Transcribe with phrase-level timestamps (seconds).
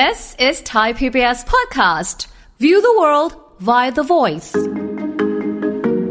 [0.00, 2.26] This is Thai PBS podcast.
[2.58, 3.32] View the world
[3.68, 4.50] via the voice.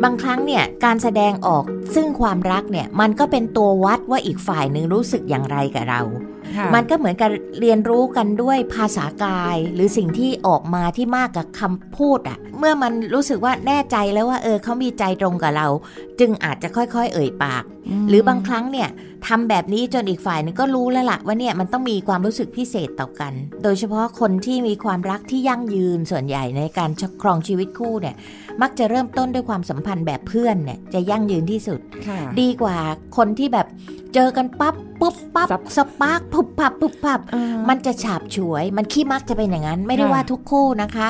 [0.04, 1.66] บางครั้งเนี่ยการแสดงออก
[1.96, 6.02] ซึ่งความรักเนี่ยมันก็เป็นตัววัดว่าอีกฝ่ายหนึ่งรู้สึกอย่างไรกับเรา
[6.58, 15.68] ค่ะมันก็เหมือนกับเรียนรู้กันด้วยภาษากาย หรือสิ่งที่ออกมาที่มากกับคำพูดอะเมื่อมันรู้สึกว่าแน่ใจแล้วว่าเออเขามีใจตรงกับเรา
[16.20, 17.64] จึงอาจจะค่อยๆ เอ่ยปาก
[18.10, 18.90] หรือบางครั้งเนี่ย
[19.28, 23.34] ทำแบบนี้จนอีกฝ่ายหนึงก็รู้แล้วล่ะว่าเนี่ยมันต้องมีความรู้สึกพิเศษต่อกัน
[23.64, 26.90] โดยเฉพาะคนที่มีความรักที่ยั่งยืนส่วนใหญ่ในการ
[27.22, 28.16] ครองชีวิตคู่เนี่ย
[28.62, 32.78] มักจะเริ่มต้นด้วยความสัมพันธ์แบบเพื่อนเนี่ยจะยั่งยืนที่สุดค่ะดีกว่า
[33.18, 33.68] คนที่แบบ
[34.14, 41.10] เจอกันปั๊บปุ๊บปั๊บซับ spark ปุบปับปุบปับเออมันจะฉาบฉวย มันขี้มักจะเป็นอย่างนั้น ไม่ได้ค่ะว่าทุกคู่นะคะ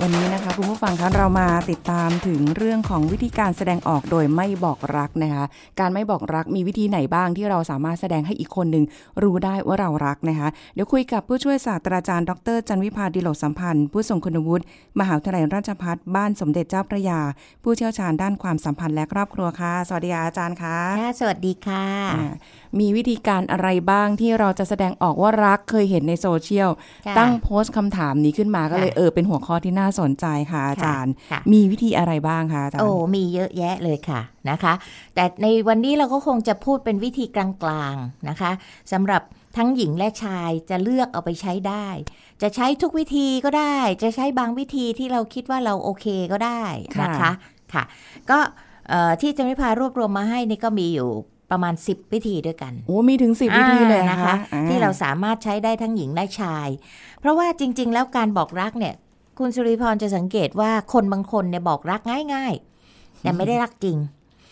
[0.00, 5.44] วันนี้นะคะคุณผู้ฟังคะเรามาติดตามถึงเรื่องของวิธีการแสดงออกโดยไม่บอกรักนะคะ
[5.80, 8.84] การไม่บอกรักมีวิธีไหนบ้างที่เราสามารถแสดงให้อีกคนหนึ่ง
[9.22, 14.64] รู้ได้ว่าเรารักนะคะเดี๋ยวคุยกับผู้ช่วยศาสตราจารย์ดรจันวิพาดิโลกสัมพันธ์ ผู้ทรงคุณวุฒิ
[15.00, 17.20] มหาวิทยาลัยราชภัฏบ้านสมเด็จเจ้าพระยา
[17.62, 22.32] ผู้เชี่ยวชาญด้านความสัมพันธ์และครอบครัวค่ะสวัสดีค่ะอาจารย์ค่ะค่ะสวัสดีค่ะอ่า
[22.80, 26.70] มีวิธีการอะไรบ้างที่เราจะแสดงออกว่ารักเคยเห็นในโซเชียล
[27.06, 34.74] ค่ะตั้งโพสต์คำถามนี้ขึ้นมาก็เลยค่ะเออเป็นหัวข้อที่น่าสนใจค่ะอาจารย์ค่ะมีวิธีอะไรบ้างคะอาจารย์ โอ้ มีเยอะแยะเลยค่ะนะคะ
[35.14, 38.50] แต่ในวันนี้เราก็คงจะพูดเป็นวิธีกลางๆนะคะ
[38.92, 39.22] สำหรับ
[39.56, 41.86] ทั้งหญิงและชายจะเลือกเอาไปใช้ได้
[42.42, 46.62] จะใช้ทุกวิธีก็ได้ จะใช้บางวิธีที่เราคิดว่าเราโอเคก็ได้
[47.02, 47.30] นะคะ
[47.72, 47.82] ค่ะ
[48.30, 48.38] ก็
[48.88, 51.10] เอ่อที่จะไม่พารวบรวมมาให้นี่ก็มีอยู่
[51.50, 56.68] ประมาณ 10 วิธีด้วยกัน โอ้ มีถึงสิบวิธีเลยอ่านะคะอ่ที่เราสามารถใช้ได้ทั้งหญิงและชาย
[57.20, 58.94] เพราะว่าจริง ๆ แล้วการบอกรักเนี่ย
[59.38, 62.00] คุณสุริพรจะสังเกตว่าคนบางคนเนี่ยบอกรัก
[62.34, 62.54] ง่าย
[62.88, 63.96] ๆ แต่ไม่ได้รักจริง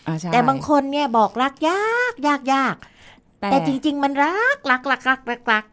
[0.07, 2.75] อ่าใช่แต่บางคนเนี่ยบอกรักยากยากยาก
[3.51, 5.65] แต่จริง ๆ มันรักรักรักรักรักรัก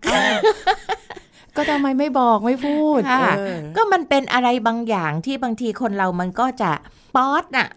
[1.56, 6.70] ก็ทำไมไม่บอกไม่พูดค่ะเออก็มันเป็นอะไรบางอย่างที่บางทีคนเรามันก็จะ
[7.16, 7.68] ป๊อตน่ะ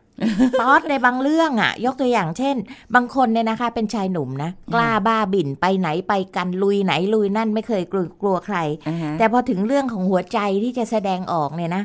[0.59, 2.55] ป๊อตในบางเรื่องอะ ยกตัวอย่างเช่น
[2.95, 8.57] บางคนเนี่ยนะคะ เป็นชายหนุ่มนะ กล้าบ้าบิ่นไปไหนไปกันลุยไหนลุยนั่นไม่เคยกลัวกลัวใคร
[8.87, 11.83] อ่าฮะแต่พอถึงเรื่องของหัวใจที่จะแสดงออกเนี่ยนะ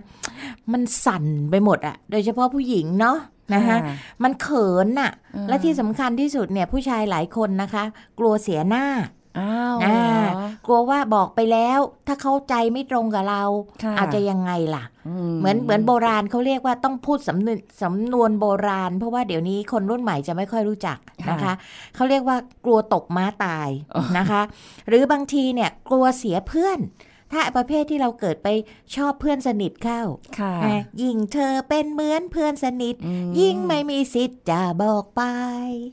[0.73, 3.19] มันสั่นไปหมดอะโดยเฉพาะผู้หญิงเนาะ
[3.55, 7.85] นะคะค่ะมันเขินน่ะอืมและที่สำคัญที่สุดเนี่ยผู้ชายหลายคนนะคะ
[8.19, 8.85] กลัวเสียหน้า
[9.39, 10.03] อ้าวอ่า
[10.35, 13.43] เหรอกลัวว่าบอกไปแล้ว ถ้าเข้าใจไม่ตรงกับเรา
[13.83, 14.85] ค่ะอาจจะยังไงล่ะ
[15.31, 20.99] มเหมือนเหมือนโบราณเขาเรียกว่าต้องพูดสำนวนสำนวนโบราณ เพราะว่าเดี๋ยวนี้คนรุ่นใหม่จะไม่ค่อยรู้จัก
[21.31, 21.53] นะคะ
[21.95, 23.69] เขาเรียกว่ากลัวตกม้าตาย
[24.19, 24.43] นะคะ
[24.89, 26.79] หรือบางทีเนี่ยกลัวเสียเพื่อน
[27.33, 28.49] ถ้าประเภทที่เราเกิดไป
[28.95, 30.03] ชอบเพื่อนสนิทเข้า
[30.39, 35.23] ค่ะอะยิ่งเธอเป็นเหมือนเพื่อนสนิทอืมยิ่งไม่มีสิทธิ์จะบอกไป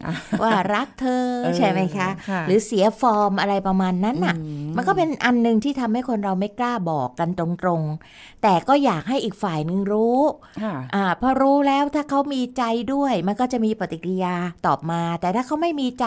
[0.06, 10.22] อะว่ารักเธอเออใช่ไหมคะค่ะหรือเสียฟอร์มอะไรประมาณนั้นน่ะอืมมันก็เป็นอันหนึ่งที่ทำให้คนเราไม่กล้าบอกกันตรงๆ แต่ก็อยากให้อีกฝ่ายหนึ่งรู้
[10.64, 12.64] ค่ะอ่าพอรู้แล้วถ้าเขามีใจ
[12.94, 14.36] ด้วย มันก็จะมีปฏิกิริยา
[14.66, 16.06] ตอบมา แต่ถ้าเขาไม่มีใจ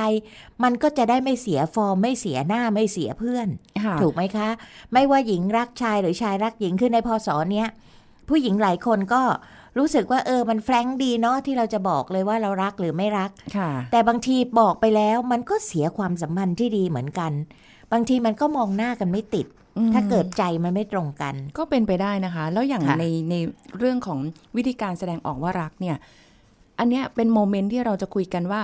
[0.64, 3.48] มันก็จะได้ไม่เสียฟอร์ม ไม่เสียหน้าไม่เสียเพื่อน
[3.84, 4.48] ค่ะถูกไหมคะ
[4.92, 7.68] ไม่ว่าหญิงรักชายหรือชายรักหญิงคือในพศเนี้ย
[8.28, 9.22] ผู้หญิงหลายคนก็
[9.78, 17.32] รู้สึกว่าเออมันแฟรงค์ดีเนาะที่เราจะบอกเลยว่าเรารักหรือไม่รักค่ะแต่บางทีบอกไปแล้วมันก็เสียความสัมพันธ์ที่ดีเหมือนกัน
[17.92, 19.46] บางทีมันก็มองหน้ากันไม่ติด
[19.76, 23.34] อืมถ้าเกิดใจมันไม่ตรงกัน ก็เป็นไปได้นะคะ แล้วอย่างค่ะในใน
[23.78, 24.18] เรื่องของ
[24.56, 25.96] วิธีการแสดงออกว่ารักเนี่ย
[26.78, 28.60] อันเนี้ยเป็นโมเมนต์ที่เราจะคุยกันว่า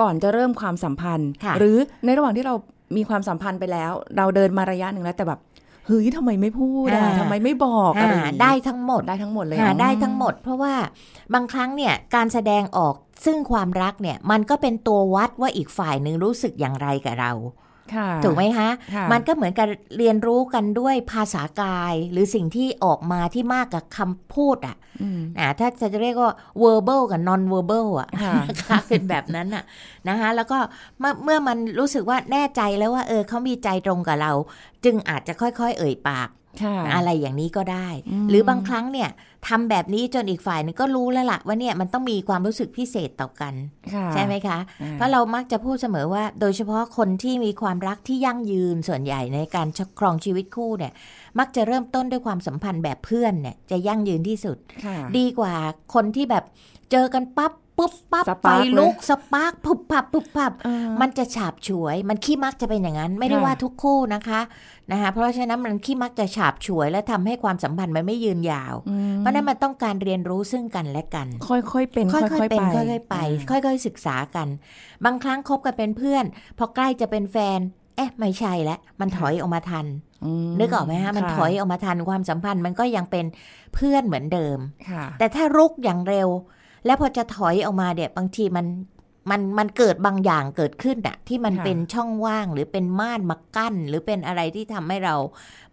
[0.00, 2.54] ก่อนจะเริ่มความสัมพันธ์ค่ะหรือในระหว่างที่เรา
[2.96, 5.40] มีความสัมพันธ์ไปแล้ว เราเดินมาระยะหนึ่งแล้วแต่แบบ
[5.86, 10.74] เฮ้ยทำไมไม่พูดอะอ่าทำไมไม่บอกอะไรอย่างอ่างี้ได้ทั้งหมดได้ทั้งหมดเลยหาอ๋อได้ทั้งหมด เพราะว่า
[11.34, 17.65] บางครั้งเนี่ยการแสดงออกซึ่งความรักเนี่ยมันก็เป็นตัววัดว่าอีกฝ่ายหนึ่งรู้สึกอย่างไรกับเราค่ะ
[18.24, 19.66] ถูกไหมคะค่ะมันก็เหมือนกับ
[19.98, 29.64] เรียนรู้กันด้วยภาษากาย หรือสิ่งที่ออกมาที่มากกับคำพูดอะอืมอ่าถ้าจะเรียกว่า verbal กับ non verbal อะค่ะนะคะเป็นแบบนั้นอะ
[30.08, 30.58] นะคะแล้วก็
[31.00, 34.32] เมื่อเมื่อมันรู้สึกว่าแน่ใจแล้วว่า เออเขามีใจตรงกับเรา
[34.84, 36.45] จึงอาจจะค่อยๆ เอ่ยปากค่ะ
[36.94, 39.08] อะไรอย่างนี้ก็ได้อืมหรือบางครั้งเนี่ย
[39.48, 43.54] ทำแบบนี้จนอีกฝ่ายหนึงก็รู้แล้วล่ะว่าเนี่ยมันต้องมีความรู้สึกพิเศษต่อกัน
[43.94, 49.68] ค่ะใช่ไหมคะอ่าเพราะเรามักจะพูดเสมอว่า โดยเฉพาะคนที่มีความรักที่ยั่งยืนส่วนใหญ่ในการ
[49.98, 50.92] ครองชีวิตคู่เนี่ย
[51.38, 55.54] มักจะเริ่มต้นด้วยความสัมพันธ์แบบเพื่อนเนี่ยจะยั่งยืนที่สุดค่ะดีกว่า
[55.94, 56.44] คนที่แบบ
[56.90, 64.40] เจอกันปั๊บ ปุ๊บปั๊บไฟปาร์คเลยลุก spark พุบพับพุบพับเออมันจะฉาบฉวย มันขี้มักจะเป็นอย่างนั้น ไม่ได้ค่ะว่าทุกคู่นะคะ
[64.90, 73.16] นะคะเพราะฉะนั้นมันขี้มักจะฉาบฉวย และทำให้ความสัมพันธ์มันไม่ยืนยาวอืมราะนั้นมันต้องการเรียนรู้ซึ่งกันและกัน ค่อยๆเป็นค่ค่ออยยๆๆเป็นไปค่อยๆไป
[73.50, 74.48] ค่อยๆศึกษากัน
[75.04, 76.24] บางครั้งคบกันเป็นเพื่อน
[76.58, 77.60] พอใกล้จะเป็นแฟน
[77.96, 79.86] เอ๊ะไม่ใช่แล้วมันถอยออกมาทัน
[80.24, 83.26] อืมนึกออกไหมฮะมันค่ถอยออกมาทันความสัมพันธ์มันก็ยังเป็น
[83.74, 84.58] เพื่อนเหมือนเดิม
[84.90, 86.28] ค่ะแต่ถ้ารุกอย่างเร็ว
[86.86, 88.66] แล้วพอจะถอยออกมาเดี๋ยบางทีมัน
[89.30, 95.14] มันมันเกิดบางอย่างเกิดขึ้นอะที่มันค่ะเป็นช่องว่างหรือเป็นม่านมากั้น หรือเป็นอะไรที่ทำให้เรา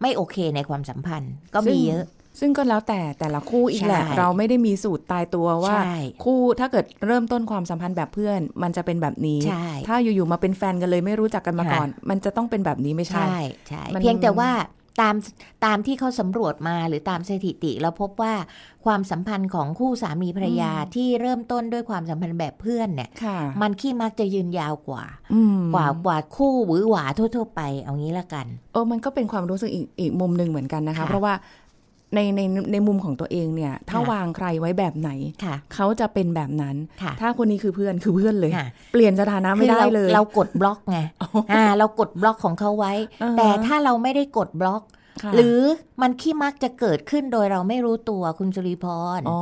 [0.00, 2.04] ไม่โอเคในความสัมพันธ์ ก็มีเยอะ
[2.40, 5.94] ซึ่งก็แล้วแต่แต่ละคู่อีกแหละใช่เราไม่ได้มีสูตรตายตัวว่าใช่
[6.24, 13.38] คู่ถ้าเกิดเริ่มต้นความสัมพันธ์แบบเพื่อน มันจะเป็นแบบนี้ใช่ถ้าอยู่ๆมาเป็นแฟนกันเลยไม่รู้จักกันมาค่ะก่อน มันจะต้องเป็นแบบนี้ไม่ใช่ใช่
[13.68, 14.50] ใช่มันเพียงแต่ว่า
[15.00, 15.14] ตาม
[15.64, 18.34] ตามที่เขาสำรวจมาหรือตามสถิติ เราพบว่า
[18.84, 25.04] ความสัมพันธ์ของคู่สามีภรรยาที่เริ่มต้นด้วยความสัมพันธ์แบบเพื่อนเนี่ยค่ะมันขี้มักจะยืนยาวกว่า
[25.34, 31.34] อืมกว่ากว่าคู่หวือหวาทั่ว ๆ ไปเอางี้ละกัน เออมันก็เป็นความรู้สึกอีกอีกมุมหนึ่งเหมือนกันนะคะค่ะเพราะว่า
[32.14, 32.40] ในใน
[32.72, 35.10] ในมุมของตัวเองเนี่ย ถ้าค่ะวางใครไว้แบบไหน
[35.44, 40.98] ค่ะเขาจะเป็นแบบนั้นค่ะถ้าคนนี้คือเพื่อนคือเพื่อนเลยค่ะเปลี่ยนสถานะไม่ได้คือราเลย เรากดบล็อกไง
[41.52, 45.02] อ่าเรากดบล็อกของเขาไว้อ่าฮะแต่ถ้าเราไม่ได้กดบล็อกค่ะ
[45.34, 45.58] หรือ
[46.02, 48.86] มันขี้มักจะเกิดขึ้นโดยเราไม่รู้ตัวคุณจุริพ
[49.18, 49.38] รอ๋อ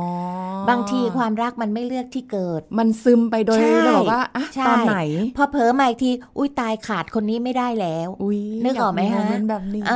[0.69, 4.97] บางทีความรักมันไม่เลือกที่เกิด มันซึมไปโดยใช่แบบว่าอะใช่ตอนไหน
[5.37, 9.93] พอเผลอมาอีกที อุ้ยตายขาดคนนี้ไม่ได้แล้วอุ้ยนึกออกไหมยาฮะโมเนต์แบบนี้เอ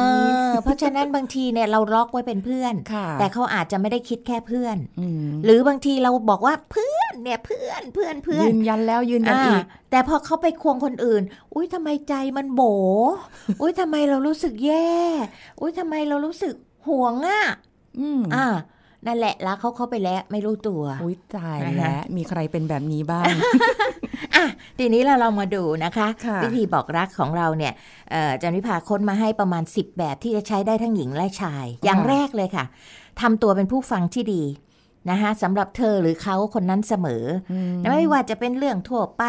[0.48, 11.22] อเพราะฉะนั้นบางทีเนี่ยเราล็อกไว้เป็นเพื่อนค่ะแต่เขาอาจจะไม่ได้คิดแค่เพื่อนอืมหรือบางทีเราบอกว่าเพื่อน เนี่ยเพื่อนเพื่อนเพื่อนยืนยันแล้วยืนยันอีกาแต่พอเขาไปควงคนอื่น
[11.54, 12.62] อุ้ยทำไมใจมันโบ
[13.62, 14.92] อุ้ยทำไมเรารู้สึกแย่
[15.60, 16.54] อุ้ยทำไมเรารู้สึก
[16.88, 17.42] ห่วงอะ
[18.00, 18.48] อืมอ่า
[19.06, 23.26] นั่นแหละรักเขาเข้าไปแล้วไม่รู้ตัว อุ้ยตายนะคะแล้วมีใครเป็นแบบนี้บ้าง
[24.36, 24.46] อะ
[24.80, 27.74] ทีนี้เราเรามาดูนะคะค่ะวิธีบอกรักของเราเนี่ย
[28.12, 32.66] เอ่ออาจันวิภาค้นมาให้ประมาณ 10 แบบที่จะใช้ได้ทั้งหญิงและชาย อย่างแรกเลยค่ะ
[33.22, 34.44] ทำตัวเป็นผู้ฟังที่ดี
[35.10, 37.54] นะคะสำหรับเธอหรือเขาคนนั้นเสมออ
[37.92, 39.24] ไม่ว่าจะเป็นเรื่องทั่วไป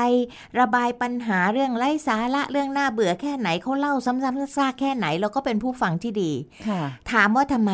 [0.59, 6.33] ระบายปัญหาเรื่องไร้สาระเรื่องน่าเบื่อแค่ไหนเขาเล่าซ้ำๆซากๆแค่ไหนเราก็เป็นผู้ฟังที่ดี
[6.69, 6.83] ค่ะ
[7.13, 7.73] ถามว่าทำไม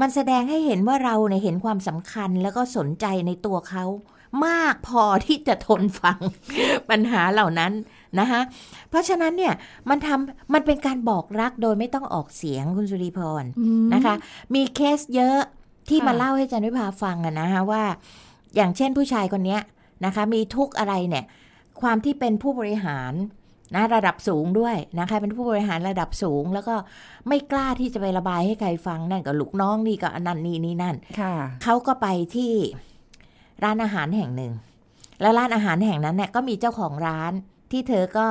[0.00, 3.84] มันแสดงให้เห็นว่าเราเนี่ยเห็นความสำคัญแล้วก็สนใจในตัวเขา
[4.46, 6.18] มากพอที่จะทนฟัง
[6.90, 7.72] ปัญหาเหล่านั้น
[8.20, 8.40] นะคะ
[8.88, 9.54] เพราะฉะนั้นเนี่ย
[9.90, 13.44] มันทำมันเป็นการบอกรักโดยไม่ต้องออกเสียงคุณสุริพร
[13.94, 14.14] นะคะ
[14.54, 15.38] มีเคสเยอะ
[15.88, 17.82] ที่ค่ะมาเล่าให้จันวิภาฟังอะนะคะว่า
[18.56, 19.60] อย่างเช่นผู้ชายคนเนี้ย
[20.04, 21.24] นะคะ มีทุกข์อะไรเนี่ย
[21.80, 23.12] ความที่เป็นผู้บริหาร
[23.74, 26.74] นะระดับสูงด้วยนะคะเป็นผู้บริหารระดับสูง แล้วก็
[27.28, 32.52] ไม่กล้าที่จะไประบายให้ใครฟังนั่นก็ลูกน้องนี่ก็อันนั้นนี่นี่นั่นค่ะเขาก็ไปที่
[33.64, 34.52] ร้านอาหารแห่งหนึ่ง
[35.20, 37.32] แล้วร้านอาหารแห่งนั้นเนี่ยก็มีเจ้าของร้าน
[37.70, 38.26] ที่เธอก็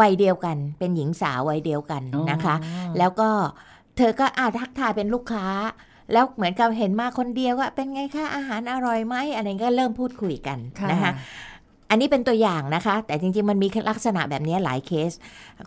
[0.00, 3.30] วัยเดียวกันเป็นหญิงสาววัยเดียวกันนะคะอ๋อแล้วก็
[3.96, 5.46] เธอก็อาทักทายเป็นลูกค้า
[6.12, 11.12] แล้วเหมือนกับเห็นมาคนเดียวว่าเป็นไงคะอาหารอร่อยไหมอะไรก็เริ่มพูดคุยกันค่ะนะคะ
[11.90, 15.12] อันนี้เป็นตัวอย่างนะคะ แต่จริงๆ มันมีลักษณะแบบนี้หลายเคส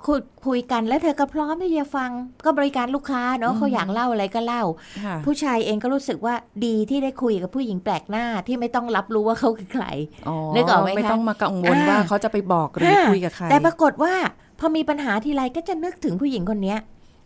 [0.06, 2.10] คุยคุยกันแล้วเธอก็พร้อมที่จะฟัง
[2.46, 4.64] ก็บริการลูกค้าเนาะเขาอยากเล่าอะไรก็เล่า
[5.06, 6.36] ค่ะผู้ชายเองก็รู้สึกว่า
[6.66, 9.86] ดีที่ได้คุยกับผู้หญิงแปลกหน้าที่ไม่ต้องรับรู้ว่าเขาคือใคร
[10.28, 14.14] อ๋อนึกออกไหมคะไม่ต้องมากังวลว่าอ่าเขาจะไปบอกหรือคุยกับใครแต่ปรากฏว่า
[14.60, 16.80] พอมีปัญหาทีไรก็จะนึกถึงผู้หญิงคนเนี้ย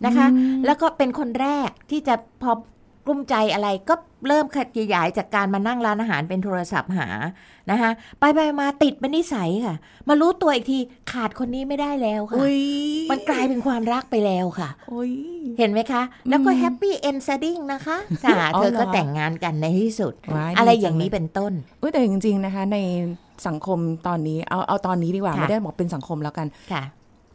[0.06, 2.52] นะคะอืมแล้วก็เป็นคนแรกที่จะพอ
[3.06, 3.96] กลุ้มใจอะไรก็
[4.28, 4.58] เริ่มข
[4.94, 7.08] ยายจากการมานั่งร้านอาหารเป็นโทรศัพท์หา
[7.72, 9.76] นะคะไปไปมาติดเป็นนิสัยค่ะ
[10.10, 10.80] มารู้ตัวอีกที
[11.12, 12.60] ขาดคนนี้ไม่ได้แล้วค่ะอุ้ย
[13.12, 15.12] มันกลายเป็นความรักไปแล้วค่ะอุ้ย
[15.60, 22.78] เห็นไหมคะ แล้วก็แฮปปี้เอนซ d ดิ้งนะคะค่ะอ๋อเธอก็เหรอแต่งงานกันในที่สุดว้ายอะไรดีจังอย่างนี้เลยเป็นต้นอุ้ยแต่จริง ๆนะคะ ใน
[23.48, 26.84] สังคมตอนนี้เอาเอาตอนนี้ดีกว่าค่ะไม่ได้บอกเป็นสังคมแล้วกันค่ะ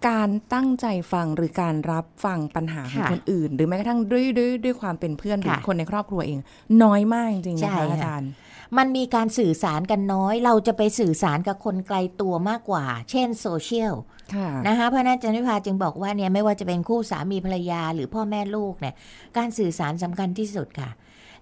[0.09, 6.39] การตั้งใจฟังหรือการรับฟังปัญหาของค่ะคนอื่น หรือแม้กระทั่งด้วยด้วยด้วยความเป็นเพื่อนหรือค่ะคนในครอบครัวเอง
[6.83, 8.31] น้อยมากจริงๆใช่นะคะค่ะอาจารย์
[8.79, 13.95] มันมีการสื่อสารกันน้อย เราจะไปสื่อสารกับคนไกลตัวมากกว่า เช่นโซเชียล
[14.35, 18.95] ค่ะนะคะเพราะฉะนั้นจันวิภาจึงบอกว่าเนี่ยไม่ว่าจะเป็นคู่สามีภรรยาหรือพ่อแม่ลูกเนี่ย
[19.37, 20.91] การสื่อสารสำคัญที่สุดค่ะ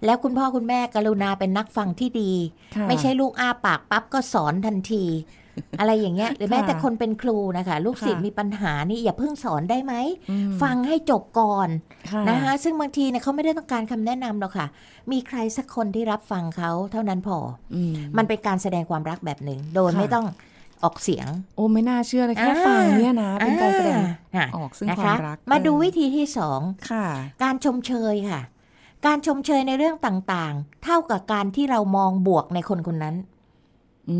[0.05, 2.31] แล้วคุณพ่อคุณแม่กรุณาเป็นนักฟังที่ดี
[2.75, 5.05] ค่ะไม่ใช่ลูกอ้าปากปั๊บก็สอนทันที
[5.79, 9.93] อะไรอย่างเงี้ยหรือแม้ค่ะแต่คนเป็นครูนะคะ ลูกศิษย์ค่ะมีปัญหานี่อย่าเพิ่งสอนได้ไหม
[10.31, 11.69] อืมฟังให้จบก่อน
[12.11, 14.67] ค่ะนะคะซึ่งบางทีเนี่ยเขาไม่ได้ต้องการคำแนะนำหรอกค่ะ
[15.11, 17.37] มีใครสักคนที่รับฟังเขาเท่านั้นพอ
[17.75, 20.25] อืมมันเป็นการแสดงความรักแบบหนึ่งโดยค่ะไม่ต้อง
[20.83, 23.99] ออกเสียง โอ้ไม่น่าเชื่อเลยแค่ฟังเนี่ยนะ เป็นการแสดง
[24.35, 26.59] อ่าออกซึ่งนะควาคะมรัก มาดูเออวิธีที่สอง
[26.91, 27.05] ค่ะ
[27.43, 28.41] การชมเชยค่ะ
[29.05, 33.34] การชมเชยในเรื่องต่างๆ เท่ากับการที่เรามองบวกในคนคนนั้นอืม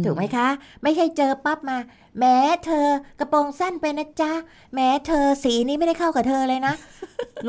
[0.05, 0.47] ถูกไหมคะ
[0.83, 1.77] ไม่ใช่เจอปั๊บมา
[2.19, 2.87] แม้เธอ
[3.19, 4.31] กระโปรงสั้นไปนะจ๊ะ
[4.75, 6.73] แม้เธอสีนี้ไม่ได้เข้ากับเธอเลยนะ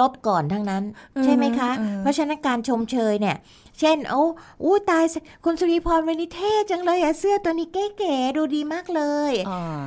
[0.00, 0.82] ลบก่อนทั้งนั้น
[1.24, 3.36] ใช่ไหมคะเออเพราะฉะนั้นการชมเชยเนี่ย
[3.80, 4.22] เช่น โอ้
[4.62, 9.84] อู้ตายสิคุณสุริพรวันนี้เท่จังเลยอะเสื้อตัวนี้เก๋ๆดูดีมากเลยอ่า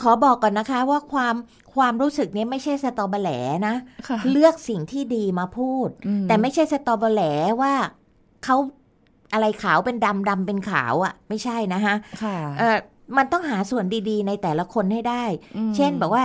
[0.00, 1.34] ขอบอกก่อนนะคะว่าความ
[1.74, 3.30] ความรู้สึกเนี้ไม่ใช่สตอเบแหล
[3.68, 3.74] นะ
[4.08, 7.22] ค่ะเลือกสิ่งที่ดีมาพูดอืมแต่ไม่ใช่สตอเบแหล
[7.60, 7.74] ว่า
[8.44, 8.56] เขา
[9.32, 12.76] อะไรขาวเป็นดำดำเป็นขาวอะ่ะ ไม่ใช่นะคะค่ะเออ
[13.16, 15.24] มันต้องหาส่วนดีๆ ในแต่ละคนให้ได้
[15.56, 16.24] อืมเช่นบอกว่า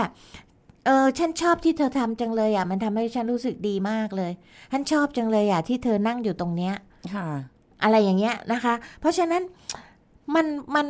[0.86, 4.32] เออฉันชอบที่เธอทำจังเลยอะ่ะ มันทำให้ฉันรู้สึกดีมากเลย
[4.72, 6.74] ฉันชอบจังเลยอะ่ะ ที่เธอนั่งอยู่ตรงเนี้ย
[7.14, 7.28] ค่ะ
[7.84, 9.42] อะไรอย่างเงี้ยนะคะ เพราะฉะนั้น
[10.36, 10.46] มัน
[10.76, 10.86] มัน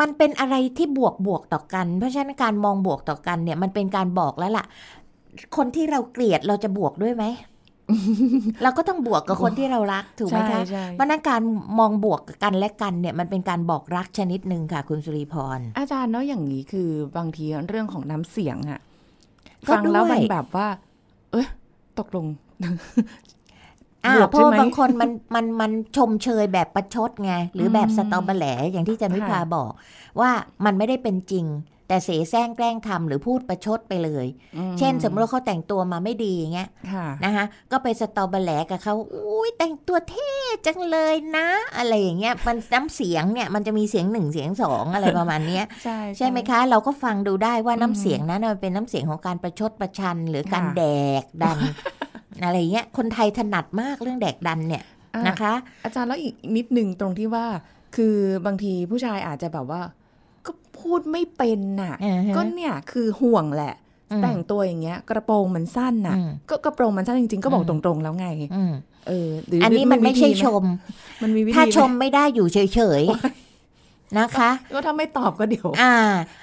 [0.00, 4.64] มันเป็นอะไรที่บวกบวกต่อกัน เพราะฉะนั้นการมองบวกต่อกันเนี่ย มันเป็นการบอกแล้วล่ะ
[5.56, 7.24] คนที่เราเกลียดเราจะบวกด้วยไหม
[8.62, 11.40] เราก็ต้องบวกกับคนที่เรารักถูกไหมใช่คะใช่เพราะฉะนั้นการ
[11.78, 18.80] มองบวกกันและกันเนี่ยมันเป็นการบอกรักชนิดหนึ่งค่ะ คุณสุริพร อาจารย์เนาะอย่างนี้คือบางทีเรื่องของน้ำเสียงอะ
[19.68, 20.66] ก็ฟังแล้วด้วยมันแบบว่า
[21.32, 21.46] เอ้ย
[21.98, 22.26] ตกลง
[24.06, 29.72] อ่าบวกเพราะใช่ไหมบางคนมันมันมันชมเชยแบบประชดไง หรือแบบอืมสตอเบแหลอย่างที่จันวิภาค่ะบอก
[30.20, 30.30] ว่า
[30.64, 31.46] มันไม่ได้เป็นจริง
[31.88, 34.26] แต่เสแสร้งแกล้งทำหรือพูดประชดไปเลย
[34.56, 40.32] อืเช่น สมมติว่าเขาแต่งตัวมาไม่ดีอย่างเงี้ยค่ะนะคะก็ไปสตอเบแหลกับเขาอุ้ยแต่งตัวเท่
[40.66, 50.84] จังเลยนะ อะไรอย่างเงี้ยมันน้ำเสียงเนี่ยมันจะมีเสียงหนึ่งเสียงสองอะไรประมาณเนี้ยใช่ใช่ไหมคะ เราก็ฟังดูได้ว่าอืมน้ำเสียงนั้นมันเป็นน้ำเสียงของการประชดประชัน หรือการค่ะแด
[51.22, 51.58] กดัน
[52.44, 54.82] อะไรเงี้ยคนไทยถนัดมากเรื่องแดกดันเนี่ย
[55.14, 55.54] อะนะคะ
[55.84, 57.46] อาจารย์แล้วอีกนิดหนึ่งตรงที่ว่า
[57.96, 58.16] คือ
[58.46, 59.97] บางทีผู้ชายอาจจะแบบว่าก็
[60.80, 63.74] พูดไม่เป็นน่ะอือฮะก็เนี่ยคือห่วงแหละ
[64.12, 68.72] อืมแต่งตัวอย่างเงี้ย กระโปรงมันสั้นน่ะอืมก็กระโปรงมันสั้นจริงๆ ก็บอกอืตมรงๆแล้วไงอืม
[69.08, 70.62] เออหรืออัอันนี้มันไม่ใช่ชม
[71.22, 75.94] มันมีวิธีถ้าไหชมไม่ได้อยู่เฉยๆนะคะ ก็ถ้าไม่ตอบก็เดี๋ยว อ่า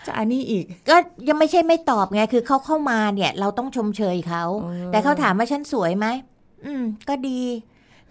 [0.06, 0.96] จะอันนี้อีก ก็
[1.30, 6.08] ยังไม่ใช่ไม่ตอบไง คือเขาเข้ามาเนี่ย เราต้องชมเชยเขาอ๋อแต่เขาถามว่าฉันสวยไหม
[6.66, 7.40] อืม ก็ดี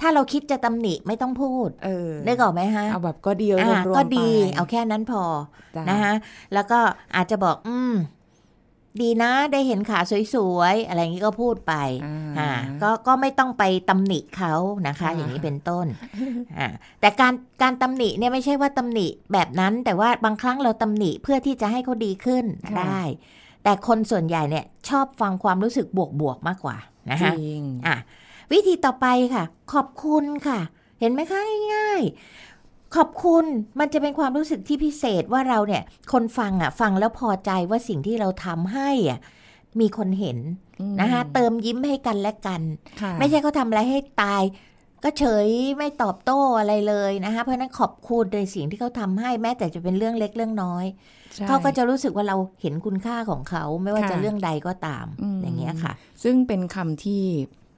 [0.00, 5.22] ถ้าเราคิดจะตำหนิไม่ต้องพูดเออนึกออกไหมฮะเอาแบบก็ดีอ่ารวมๆก็ดีไปเอาแค่นั้นพอ
[5.76, 6.14] จ้นะคะ
[6.54, 6.78] แล้วก็
[7.16, 7.94] อาจจะบอก อืม
[9.02, 9.98] ดีนะได้เห็นขา
[10.34, 11.74] สวยๆ อะไรอย่างนี้ก็พูดไป
[12.04, 12.50] อ่าอ่า
[12.82, 14.54] ก็ก็ไม่ต้องไปตำหนิเขา
[14.86, 15.86] นะคะค่ะอย่างนี้เป็นต้น
[16.58, 16.66] อ่า
[17.00, 22.44] แต่การการตำหนิเนี่ยไม่ใช่ว่าตำหนิแบบนั้นแต่ว่าบางครั้งเราตำหนิเพื่อที่จะให้เขาดีขึ้น
[22.78, 23.00] ได้
[23.64, 25.86] แต่คนส่วนใหญ่เนี่ยชอบฟังความรู้สึก
[26.20, 26.76] บวกๆมากกว่า
[27.10, 27.96] นะจคะริงอะ
[28.52, 30.60] วิธีต่อไปค่ะ ขอบคุณค่ะ
[31.00, 31.40] เห็นไหมคะ
[31.74, 33.44] ง่ายๆขอบคุณ
[33.78, 35.82] มันจะเป็นความรู้สึกที่พิเศษว่าเราเนี่ย
[36.12, 39.18] คนฟังอะ ฟังแล้วพอใจว่าสิ่งที่เราทำให้อะ
[39.80, 40.38] มีคนเห็น
[40.80, 42.62] อืมนะคะเติมยิ้มให้กันและกัน
[43.00, 44.42] ค่ะไม่ใช่เขาทำอะไรให้ตาย
[45.04, 50.84] ก็เฉยไม่ตอบโต้อะไรเลยนะคะเพราะฉะนั้นขอบคุณในสิ่งที่เขาทำให้แม้แต่จะเป็นเรื่องเล็กเรื่องน้อย
[51.34, 57.22] ใช่เขาก็จะรู้สึกว่าเราเห็นคุณค่าของเขา ไม่ว่าค่ะจะเรื่องใดก็ตามอืมอย่างเงี้ยค่ะ ซึ่งเป็นคำที่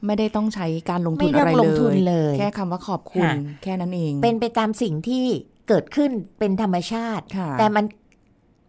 [0.07, 5.25] ไม่ได้ต้องใช้การลงทุไม่นต้อะองไรลงทุนเลยเลย แค่คำว่าขอบคุณค่ะแค่นั้นเอง เป็นไปตามสิ่งที่
[5.69, 7.85] เกิดขึ้นเป็นธรรมชาติค่ะแต่มัน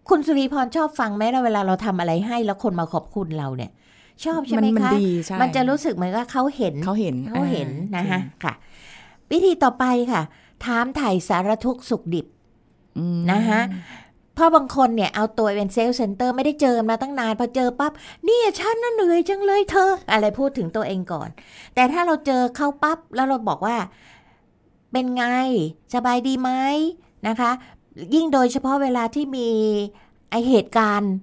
[0.10, 3.72] คุณสุริพรชอบฟังไหมเราเวลาเราทำอะไรให้แล้วคนมาขอบคุณเราเนี่ย
[4.26, 8.54] ชอบใช่ไหมมันคะดีใช่มันจะรู้สึกเหมือนกับเขาเห็นเขาเห็นเขาเห็นอ่านะคะจริงค่ะ
[9.32, 10.22] วิธีต่อไปค่ะ
[10.66, 12.28] ถามถ่ายสารทุกข์สุขดิบ
[12.98, 17.92] อืมนะคะเพราะบางคนเนี่ยเอาตัวเป็นเซลล์เซ็นเตอร์ไม่ได้เจอมาตั้งนานพอเจอปั๊บ
[18.26, 21.30] เนี่ยฉันน่ะเหนื่อยจังเลยเธอ อะไรพูดถึงตัวเองก่อน
[21.76, 23.76] แต่ถ้าเราเจอเข้าปั๊บแล้วเราบอกว่า
[24.92, 25.26] เป็นไง
[25.96, 26.52] สบายดีไหม
[27.28, 27.52] นะคะ
[28.16, 29.50] ยิ่งโดยเฉพาะเวลาที่มี
[30.32, 31.14] ไอเหตุการณ์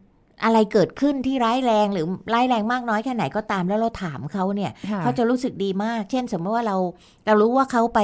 [0.45, 6.77] อะไรเกิดขึ้นที่ร้ายแรงหรือร้ายแรงมากน้อยแค่ไหนก็ตามแล้วเราถามเขาเนี่ยค่ะเขาจะรู้สึกดีมาก เช่น สมมติว่าเรา
[7.27, 8.01] เรารู้ว่าเขาไป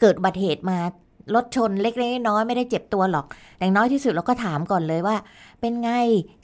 [0.00, 0.78] เกิดอุบัติเหตุมา
[1.34, 3.26] รถชนเล็กๆน้อยๆไม่ได้เจ็บตัวหรอก
[3.58, 5.16] อย่างน้อยที่สุดเราก็ถามก่อนเลยว่า
[5.60, 5.90] เป็นไง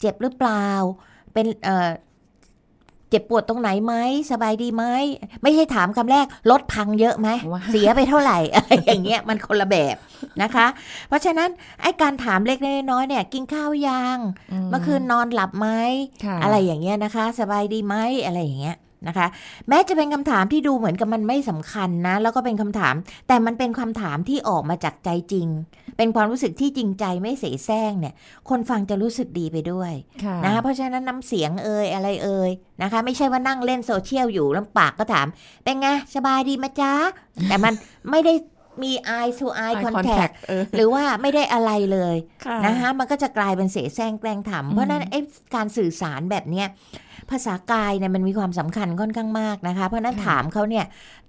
[0.00, 0.66] เจ็บหรือเปล่า
[1.32, 1.90] เป็นเอ่อ
[3.10, 3.94] เจ็บปวดตรงไหนไหม
[4.30, 4.84] สบายดีไหม
[5.42, 9.96] ไม่ใช่ถามคำแรกรถพังเยอะไหมว่าเสียไปเท่าไหร่อะไรอย่างเงี้ยมันคนละแบบ
[10.42, 10.66] นะคะ
[11.08, 11.50] เพราะฉะนั้น
[11.82, 14.18] ไอ้การถามเล็กๆน้อยๆเนี่ย กินข้าวยัง
[14.70, 15.68] เมื่อคืนนอนหลับไหม
[16.24, 19.26] ค่ะอะไรอย่างเงี้ยนะคะ สบายดีไหมอะไรอย่างเงี้ย นะคะ
[19.68, 22.94] แม้จะเป็นคำถามที่ดูเหมือนกับมันไม่สำคัญนะ แล้วก็เป็นคำถาม
[23.28, 25.48] แต่มันเป็นคำถามที่ออกมาจากใจจริง
[25.96, 28.14] เป็นความรู้สึกที่จริงใจไม่เสแสร้งเนี่ย
[28.48, 29.92] คนฟังจะรู้สึกดีไปด้วย
[30.24, 32.50] ค่ะนะคะเพราะฉะนั้นน้ำเสียงเอ่ยอะไรเอ่ย
[32.82, 35.26] นะคะ ไม่ใช่ว่านั่งเล่นโซเชียลอยู่แล้วปากก็ถาม
[35.64, 36.92] เป็นไงสบายดีไหมจ๊ะ
[37.48, 37.72] แต่มัน
[38.10, 38.34] ไม่ได้
[38.82, 42.16] มี eye to eye Eye contact contact เออหรือว่าไม่ได้อะไรเลย
[42.46, 45.20] ค่ะนะคะมันก็จะกลายเป็นเสแสร้งแกล้งทำเพราะฉะนั้นไอ้
[45.54, 46.66] การสื่อสารแบบเนี้ย
[47.30, 50.84] ภาษากายเนี่ยมันมีความสำคัญค่อนข้างมากนะคะ เพราะฉะนั้นค่ะถามเขาเนี่ย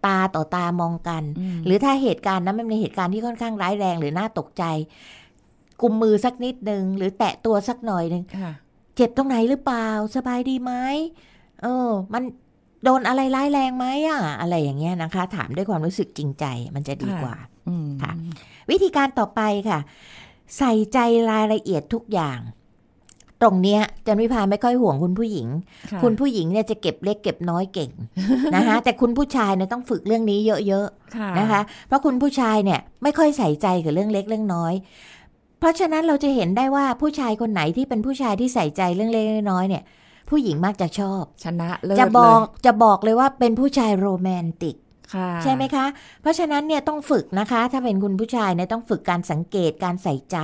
[0.05, 4.63] ตาต่อตามองกันอืมหรือถ้าเหตุการณ์นั้นมันเป็นเหตุการณ์ที่ค่อนข้างร้ายแรงหรือน่าตกใจ
[5.81, 8.51] กุมมือสักนิดหนึ่งหรือแตะตัวสักหน่อยหนึ่งค่ะ
[8.95, 10.73] เจ็บตรงไหนหรือเปล่า สบายดีไหม
[11.61, 12.23] เออ มัน
[12.83, 16.45] โดนอะไรร้ายแรงไหมอะ อะไรอย่างเงี้ยนะคะ ถามด้วยความรู้สึกจริงใจ
[16.75, 17.35] มันจะดีกว่า
[17.67, 18.13] อืมค่ะ
[18.69, 19.79] วิธีการต่อไปค่ะ
[20.57, 20.97] ใส่ใจ
[21.31, 22.39] รายละเอียดทุกอย่าง
[23.41, 27.91] ตรงเนี้ยจันวิพาไม่ค่อยห่วงคุณผู้หญิงะคุณผู้หญิงเนี่ยจะเก็บเล็กเก็บน้อยเก่ง
[28.55, 34.73] นะคะ แต่คุณผู้ชายเนี่ยต้องฝึกเรื่องนี้เยอะๆค่ะนะคะ เพราะคุณผู้ชายเนี่ยไม่ค่อยใส่ใจกับเรื่องเล็กเรื่องน้อย
[35.59, 39.83] เพราะฉะนั้นเราจะเห็นได้ว่าผู้ชายคนไหนที่เป็นผู้ชายที่ใส่ใจเรื่องเล็กเรื่องน้อยเนี่ย
[40.29, 44.75] ผู้หญิงมักจะชอบ ชนะเลิศจะบอกเลยจะบอกเลยว่าเป็นผู้ชายโรแมนติก
[45.15, 45.85] ค่ะใช่ไหมคะ
[46.21, 50.37] เพราะฉะนั้นเนี่ยต้องฝึกนะคะ ถ้าเป็นคุณผู้ชายเนี่ยต้องฝึกการสังเกตการใส่ใจ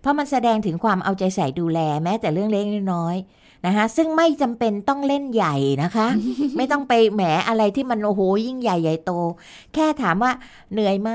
[0.00, 6.06] เพราะมันแสดงถึงความเอาใจใส่ดูแลแม้แต่เรื่องเล็กๆน้อยๆนะคะซึ่งไม่จำเป็นต้องเล่นใหญ่นะคะ
[6.56, 9.12] ไม่ต้องไปแหมอะไรที่มันโอ้โหยิ่งใหญ่ใหญ่โต
[9.74, 10.32] แค่ถามว่า
[10.72, 11.10] เหนื่อยไหม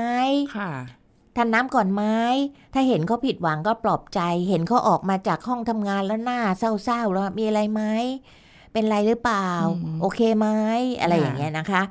[0.56, 0.70] ค่ะ
[1.38, 2.04] ทานน้ำก่อนไหม
[2.74, 7.82] ถ้าเห็นเขาผิดหวังก็ปลอบใจ เห็นเขาออกมาจากห้องทำงานแล้วหน้าเศร้าๆแล้วมีอะไรไหม
[8.72, 9.48] เป็นไรหรือเปล่า
[9.82, 10.48] อืมโอเคไหม
[11.00, 11.82] อะไรค่ะอย่างเงี้ยนะคะ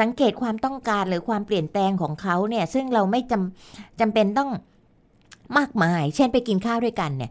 [0.00, 4.50] สังเกตความต้องการหรือความเปลี่ยนแปลงของเขาเนี่ย ซึ่งเราไม่จำจำเป็นต้อง
[5.58, 7.30] มากมาย เช่นไปกินข้าวด้วยกันเนี่ย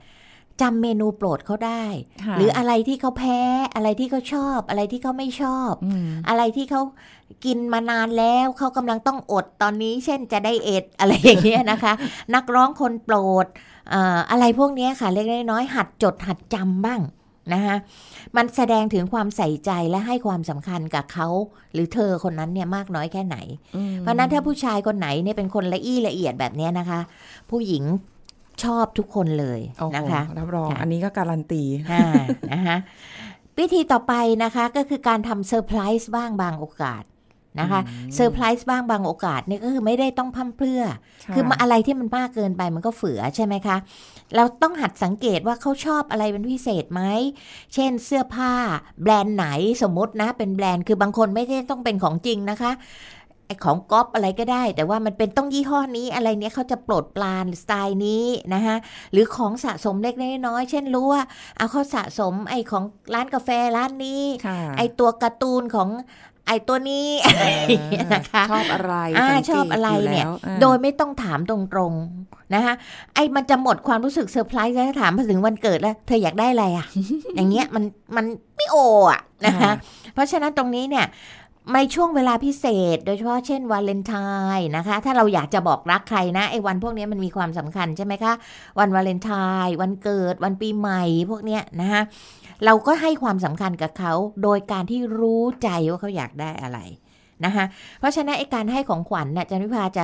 [0.62, 1.86] จำเมนูโปรดเขาได้
[2.24, 3.40] ค่ะหรืออะไรที่เขาแพ้
[3.76, 6.82] อะไรที่เขาชอบ อะไรที่เขาไม่ชอบอืมอะไรที่เขา
[7.46, 11.94] กินมานานแล้วเขากำลังต้องอดตอนนี้ เช่นจะได้เอ็ดอะไรอย่างเงี้ยนะคะ
[12.36, 13.46] นักร้องคนโปรด
[13.90, 17.02] เอ่ออะไรพวกเนี้ยค่ะเล็กๆน้อยๆหัดจดหัดจำบ้าง
[17.54, 17.76] นะคะ
[18.38, 21.28] มันแสดงถึงความใส่ใจและให้ความสำคัญกับเขา
[21.74, 23.38] หรือเธอคนนั้นเนี่ยมากน้อยแค่ไหน
[23.76, 27.00] อืมเพราะฉะนั้นถ้าผู้ชายคนไหนเนี่ยเป็นคนละอี้ละเอียดแบบเนี้ยนะคะ
[27.50, 27.84] ผู้หญิง
[28.64, 32.04] ชอบทุกคนเลยโอ้โหนะคะรับรองค่ะอันนี้ก็การันตีอ่า
[32.54, 32.78] นะคะ
[33.60, 37.04] วิธีต่อไปนะคะก็คือการทำเซอร์ไพรส์บ้างบางโอกาส
[37.62, 40.82] นะคะอืมเซอร์ไพรส์บ้างบางโอกาสเนี่ยก็คือไม่ได้ต้องพร่ำเพรื่อ
[41.34, 43.78] คือมาอะไรที่มันมากเกินไปมันก็เฝือใช่ไหมคะ
[44.36, 47.02] เราต้องหัดสังเกตว่าเขาชอบอะไรเป็นพิเศษไหม
[47.74, 48.54] เช่นเสื้อผ้า
[49.02, 49.48] แบรนด์ไหน
[49.82, 52.74] สมมตินะเป็นแบรนด์คือบางคนไม่ได้ต้องเป็นของจริงนะคะ
[53.48, 58.76] ไอของก๊อปอะไรก็ได้ แต่ว่ามันเป็นต้องยี่ห้อนี้อะไรเนี้ยเขาจะโปรดปรานสไตล์นี้นะคะ
[59.12, 61.24] หรือของสะสมเล็กๆน้อยๆเช่นรู้ว่า
[61.58, 65.90] เอาเขาสะสมไอของร้านกาแฟร้านนี้ค่ะไอตัวการ์ตูนของ
[66.48, 72.74] ไอตัวนี้อะไรอย่างเงี้ยนะคะชอบอะไรอ่าสังกตชอบอะไรเนี่ยแล้วอ่าโดยไม่ต้องถามตรงๆนะคะ
[73.14, 76.86] ไอ้มันจะหมดความรู้สึกเซอร์ไพรส์แล้วถามมาถึงวันเกิดแล้ว เธออยากได้อะไรอะ
[77.36, 77.84] อย่างเงี้ยมัน
[78.16, 78.26] มัน
[78.58, 78.78] ไม่โอ
[79.12, 79.74] อะนะคะค่ะ
[80.14, 81.06] เพราะฉะนั้นตรงนี้เนี่ย
[81.74, 84.16] ในช่วงเวลาพิเศษ โดยเฉพาะเช่นวาเลนไท
[84.58, 88.34] น์นะคะ ถ้าเราอยากจะบอกรักใครนะไอ้วันพวกนี้มันมีความสำคัญใช่ไหมคะ
[88.80, 89.32] วันวาเลนไท
[89.66, 92.02] น์วันเกิดวันปีใหม่พวกเนี้ยนะคะ
[92.66, 96.80] เราก็ให้ความสำคัญกับเขาโดยการที่รู้ใจว่าเขาอยากได้อะไร
[97.46, 97.66] นะคะ
[98.00, 100.04] เพราะฉะนั้นไอ้การให้ของขวัญเนี่ยจันวิภาจะ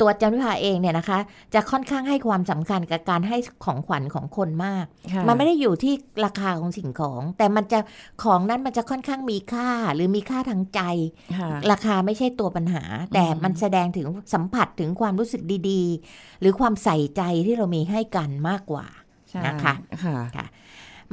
[0.00, 1.18] ตัวจันวิภาเองเนี่ยนะคะ
[1.54, 7.78] จะค่อนข้างให้ความสำคัญกับการให้ของขวัญของคนมากค่ะมันไม่ได้อยู่ที่ราคาของสิ่งของ แต่มันจะ
[8.22, 10.80] ของนั้นมันจะค่อนข้างมีค่าหรือมีค่าทางใจ
[11.38, 12.82] ค่ะราคาไม่ใช่ตัวปัญหา
[13.14, 18.86] แต่มันแสดงถึงสัมผัสถึงความรู้สึกดีๆ หรือความใส่ใจที่เรามีให้กันมากกว่า
[19.30, 19.74] ใช่นะคะ
[20.36, 20.46] ค่ะ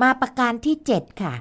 [0.01, 1.33] มาประการที่ 7 ค่ะ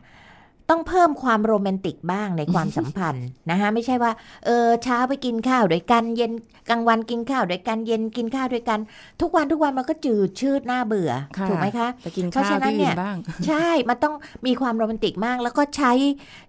[0.73, 4.13] ต้องเพิ่มความโรแมนติกบ้างในความสัมพันธ์นะคะไม่ใช่ว่า
[4.45, 6.33] เออเช้าไปกินข้าวด้วยกันเย็น
[6.71, 8.79] กลางวันกินข้าวด้วยกันเย็นกินข้าวด้วยกัน
[9.21, 11.13] ทุกวันทุกวันมันก็จืดชืดหน่าเบื่อ
[11.49, 14.15] ถูกไหมคะไปกินเพราะข้าวฉะนั้นที่เนี่อื่ยนบ้างใช่ มันต้อง
[14.47, 15.93] มีความโรแมนติกมาก แล้วก็ใช้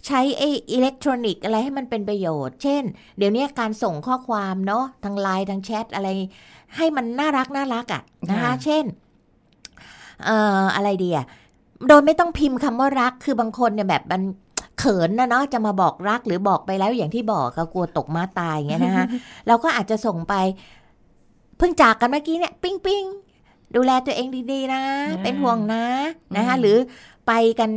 [0.08, 2.84] ใช้ไออิเล็กทรอนิกส์อะไรให้มันเป็นประโยชน์ เช่น
[3.18, 6.10] เดี๋ยวนี้การส่งข้อความเนาะทางไลน์ทางแชทอะไร
[6.76, 8.86] ให้มันน่ารักน่ารักอะ่ะนะคะ เช่น
[10.26, 11.26] เอ่ออะไรดีอะ
[11.88, 14.22] โดยไม่ต้องพิมพ์คำว่ารักคือบางคนเนี่ยแบบมัน
[14.80, 19.06] เขินนะเนาะจะมาบอกรักหรือบอกไปแล้วอย่างที่บอกก็กลัวตกม้าตายอย่างเงี้ยนะคะ
[19.48, 20.36] เราก็อาจจะส่งไป
[21.58, 23.04] เพิ่งจากกันเมื่อกี้เนี่ย ปิ้งปิ้ง
[23.76, 25.84] ดูแลตัวเองดีๆนะอ่าเป็นห่วงนะ
[26.36, 26.78] นะคะอืมหรือ
[27.28, 27.70] ไปกัน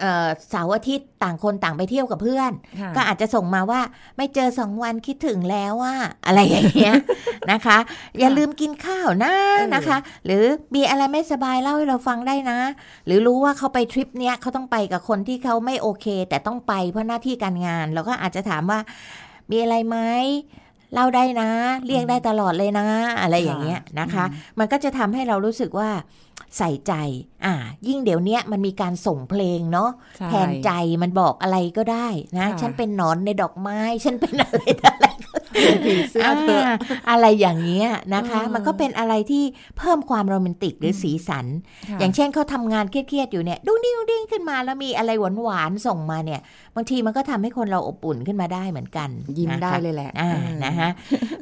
[0.00, 3.80] เอ่อเสาร์อาทิตย์ต่างคนต่างไปเที่ยวกับเพื่อนค่ะก็อาจจะส่งมาว่า
[4.16, 5.94] ไม่เจอสองวันคิดถึงแล้วว่า
[6.26, 6.94] อะไรอย่างเงี้ย
[7.52, 7.78] นะคะ
[8.20, 12.58] อย่าลืมกินข้าวนะเออนะคะ หรือมีอะไรไม่สบายเล่าให้เราฟังได้นะ
[13.06, 18.80] หรือรู้ว่าเขาไปทริปเนี้ยเขาต้องไปกับคนที่เขาไม่โอเค แต่ต้องไปเพราะหน้าที่การงาน เราก็อาจจะถามว่า
[19.50, 19.98] มีอะไรไหม
[20.94, 21.50] เล่าได้นะ
[21.86, 22.86] เรียกได้ตลอดเลยนะ
[23.22, 24.24] อะไรอย่างเงี้ยนะคะ
[24.58, 25.90] มันก็จะทำให้เรารู้สึกว่า
[26.58, 26.92] ใส่ใจ
[27.44, 27.54] อ่า
[27.86, 30.70] ยิ่งเดี๋ยวเนี้ยมันมีการส่งเพลงเนาะใช่แทนใจ
[31.02, 35.06] มันบอกอะไรก็ได้นะค่ะฉันเป็นหนอนในดอกไม้ ฉันเป็นอะไรอะไร
[35.62, 36.76] ก็ผีเสื้อเธออ่า
[37.10, 39.44] อะไรอย่างเงี้ยนะคะเออมันก็เป็นอะไรที่
[39.78, 41.46] เพิ่มความโรแมนติกหรือสีสัน
[41.90, 45.10] ค่ะอย่างเช่นเขาทำงานเครียดๆอยู่เนี่ยดุ้งดิ้งดุ้งดิ้งขึ้นมาแล้วมีอะไร
[45.42, 46.40] หวานๆส่งมาเนี่ย
[46.76, 50.90] บางทีมันก็ทำให้คนเราอบอุ่นขึ้นมาได้เหมือนกัน ยิ้มนะคะได้เลยแหละอ่าเออนะฮะ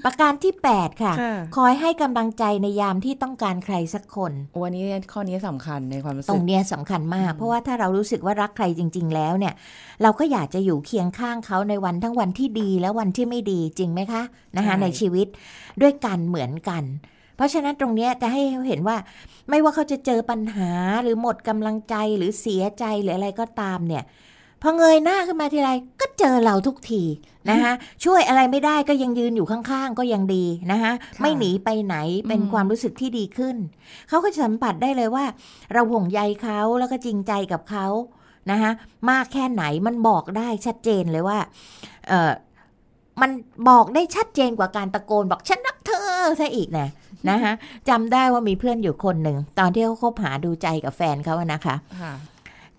[0.04, 9.54] ประการที่ 8 ค่ะค่ะคอยให้กำลังใจในยามที่ต้องการใครสักคนวันนี้ข้อนี้สำคัญในความรู้ตสึรกงเนี้ยสำคัญมาก เพราะว่าถ้าเรารู้สึกว่ารักใครจริง ๆ แล้วเนี่ย
[10.02, 14.22] เราก็อยากจะอยู่เคียงข้างเขาในวันทั้งวันที่ดีและวันที่ไม่ดีจริงไหมคะ
[14.56, 15.26] นะคะในชีวิต
[15.82, 16.84] ด้วยกันเหมือนกัน
[17.36, 18.96] เพราะฉะนั้นตรงเนี้ยจะให้เห็นว่า
[19.50, 20.70] ไม่ว่าเขาจะเจอปัญหา
[21.02, 24.04] หรือหมดกำลังใจหรือเสียใจหรืออะไรก็ตามเนี่ย
[24.62, 27.02] พอเงยหน้าขึ้นมาทีไรก็เจอเราทุกที
[27.50, 27.72] นะคะ
[28.04, 31.96] ช่วยอะไรไม่ได้ก็ยังยืนอยู่ข้างๆ ก็ยังดีนะคะค่ะไม่หนีไปไหน
[32.28, 33.56] เป็นอืมความรู้สึกที่ดีขึ้น
[34.08, 35.24] เขาก็จะสัมผัสได้เลยว่า
[35.72, 37.86] เราห่วงใยเขาแล้วก็จริงใจกับเขา
[38.50, 38.70] นะคะ
[39.10, 41.38] มากแค่ไหนมันบอกได้ชัดเจนเลยว่า
[42.08, 42.32] เออ
[43.22, 43.30] มัน
[43.68, 46.88] บอกได้ชัดเจนกว่าการตะโกนบอกฉันรักเธอซะอีกนะ
[47.30, 47.52] นะคะ
[47.88, 52.12] จำได้ว่ามีเพื่อนอยู่คนหนึ่ง ตอนที่เขาคบหาดูใจกับแฟนเขาอะนะคะค่ะ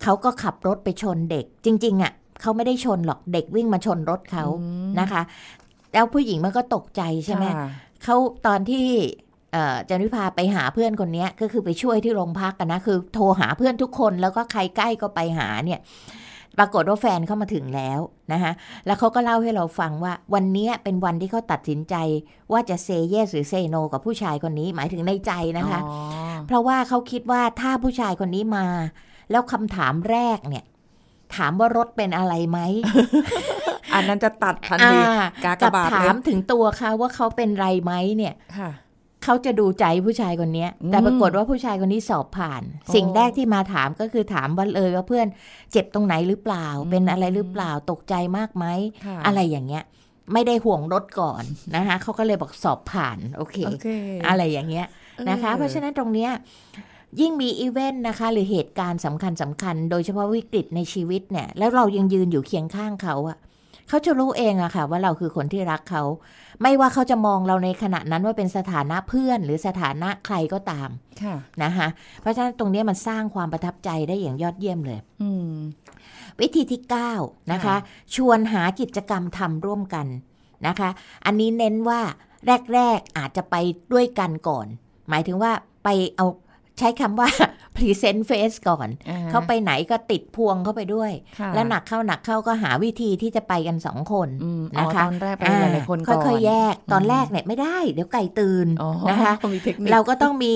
[0.02, 5.22] เขาก็ขับรถไปชนเด็ก จริง ๆอะ่ะเขาไม่ได้ชนหรอกเด็กวิ่งมาชนรถเขาอืมนะคะ
[5.92, 7.68] แล้วผู้หญิงมันก็ตกใจใช่ไหมค่ะ
[8.04, 8.86] เขาตอนที่
[9.52, 15.80] เอ่อจันวิพาไปหาเพื่อนคนเนี้ยก็คือไปช่วยที่โรงพักกันนะคือ โทรหาเพื่อนทุกคนแล้วก็ใครใกล้ก็ไปหาเนี่ย
[16.58, 18.00] ปรากฏว่าแฟนเข้ามาถึงแล้ว
[18.32, 18.52] นะคะ
[18.86, 21.94] แล้วเขาก็เล่าให้เราฟังว่า วันเนี้ยเป็นวันที่เขาตัดสินใจ
[22.52, 25.94] ว่าจะเซเยสหรือเซโนกับผู้ชายคนนี้หมายถึงในใจนะคะอ๋อ
[26.46, 28.66] เพราะว่าเขาคิดว่าถ้าผู้ชายคนนี้มา
[29.30, 30.64] แล้วคำถามแรกเนี่ย
[31.36, 32.58] ถามว่ารถเป็นอะไรไหม
[33.94, 38.70] อันนั้นจะตัดทันทีอ่ากากกับบาทถาเลมยถึงตัวเขาว่าเขาเป็นไรไหมเนี่ยค่ะ
[39.24, 45.26] เขาจะดูใจผู้ชายคนเนี้ยอืมแต่ปรากฏว่าผู้ชายคนนี้สอบผ่านโอ้สิ่งแรกที่มาถามก็คือถามว่าเลยว่าเพื่อน
[45.72, 48.64] เจ็บตรงไหนหรือเปล่าอืมเป็นอะไรหรือเปล่าตกใจมากไหม
[49.04, 49.84] ค่ะอะไรอย่างเงี้ย
[50.32, 51.42] ไม่ได้ห่วงรถก่อน
[51.76, 53.88] นะคะเขาก็เลยบอกสอบผ่านโอเคโอเค
[54.28, 54.86] อะไรอย่างเงี้ย
[55.30, 56.30] นะคะ เพราะฉะนั้นตรงเนี้ย
[57.20, 63.38] ยิ่งมีอีเวนต์นะคะ หรือเหตุการณ์สำคัญสำคัญ โดยเฉพาะวิกฤตในชีวิตเนี่ย แล้วเรายังยืนอยู่เคียงข้างเขาอะ
[63.88, 66.02] เขาจะรู้เองอะค่ะ ว่าเราคือคนที่รักเขา
[66.62, 70.88] ไม่ว่าเขาจะมองเราในขณะนั้นว่าเป็นสถานะเพื่อนหรือสถานะใครก็ตาม
[71.22, 71.88] ค่ะนะคะ
[72.20, 75.56] เพราะฉะนั้นตรงเนี้ยมันสร้างความประทับใจได้อย่างยอดเยี่ยมเลยอืม
[76.40, 76.82] วิธีที่
[77.16, 77.76] 9 นะคะค่ะ
[78.14, 80.06] ชวนหากิจกรรมทำร่วมกัน
[80.66, 80.90] นะคะ
[81.26, 82.00] อันนี้เน้นว่า
[82.74, 83.56] แรก ๆ อาจจะไป
[83.92, 84.66] ด้วยกันก่อน
[85.08, 85.52] หมายถึงว่า
[85.84, 86.26] ไปเอา
[86.78, 87.28] ใช้คำว่า
[87.76, 100.54] present face ก่อนอ่เขาไปไหนก็ติดพวงเข้าไปด้วยค่ะแล้วหนักเข้าหนักเข้าก็หาวิธีที่จะไปกันสองคนอืมอ๋อนะคะตอนแรกไปหลายๆคนก่อนค่อยๆแยกตอนอืมแรกเนี่ยไม่ได้ เดี๋ยวไก่ตื่นอ๋อนะคะมีเทคนิคเราก็ต้องมี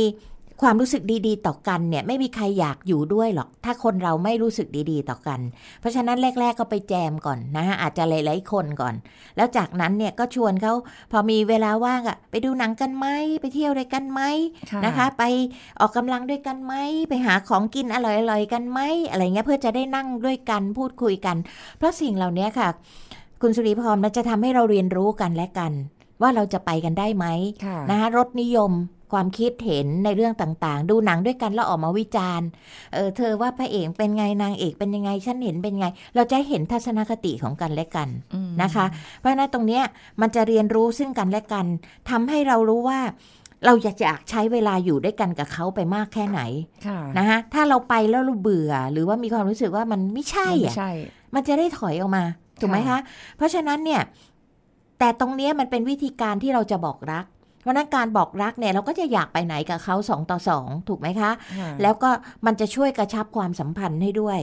[0.63, 5.41] ความรู้สึกดีๆ ต่อกันเนี่ยไม่มีใครอยากอยู่ด้วยหรอก ถ้าคนเราไม่รู้สึกดีๆ ต่อกัน
[5.81, 8.95] เพราะฉะนั้นแรก ๆ ก็ไปแจมก่อนนะฮะอาจจะหลายๆคนก่อน
[9.37, 10.73] แล้วจากนั้นเนี่ยก็ชวนเขา
[11.13, 13.07] พอมีเวลาว่างอะไปดูหนังกันไหม
[13.41, 14.21] ไปเที่ยวด้วยกันไหม
[14.85, 15.23] นะคะ ไป
[15.81, 16.75] ออกกำลังด้วยกันไหม
[17.09, 21.37] ไปหาของกินอร่อยๆกันไหมอะไรเงี้ยเพื่อจะได้นั่งด้วยกันพูดคุยกัน
[21.79, 22.69] เพราะสิ่งเหล่านี้ค่ะ
[23.43, 25.73] คุณสุริพรมันจะทำให้เราเรียนรู้กันและกัน
[26.23, 27.27] ว่าเราจะไปกันได้ไหม
[27.65, 28.73] ค่ะนะคะรสนิยม
[29.13, 32.49] ความคิดเห็นในเรื่องต่างๆ ดูหนังด้วยกันแล้วออกมาวิจารณ์
[32.95, 38.87] เออเธอว่าพระเอกเป็นไงนางเอกเป็นยังไงฉันเห็นเป็นไง เราจะเห็นทัศนคติของกันและกันอืมนะคะ
[39.19, 39.85] เพราะฉะนั้นตรงเนี้ย
[40.21, 41.67] มันจะเรียนรู้ซึ่งกันและกัน
[42.11, 43.01] ทำให้เรารู้ว่า
[43.67, 46.41] เราอยากจะใช้เวลาอยู่ด้วยกันกับเขาไปมากแค่ไหน
[46.87, 50.91] ค่ะนะคะถ้าเราไปแล้วเราเบื่อ หรือว่ามีความรู้สึกว่ามันไม่ใช่ไม่อะใช่
[51.35, 52.25] มันจะได้ถอยออกมา
[52.61, 53.01] ถูกไหมค่ะคะ
[53.37, 54.03] เพราะฉะนั้นเนี่ย
[54.99, 57.38] แต่ตรงเนี้ยมันเป็นวิธีการที่เราจะบอกรักเพ
[57.69, 62.11] ราะฉะนั้นการบอกรักเนี่ยเราก็จะอยากไปไหนกับเขาสองต่อสองถูกไหมคะค่ะแล้วก็
[62.47, 64.39] มันจะช่วยกระชับความสัมพันธ์ให้ด้วย